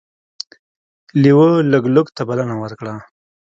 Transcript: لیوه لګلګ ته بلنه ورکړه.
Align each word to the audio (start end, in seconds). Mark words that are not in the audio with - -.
لیوه 1.21 1.49
لګلګ 1.71 2.07
ته 2.15 2.21
بلنه 2.29 2.55
ورکړه. 2.61 2.95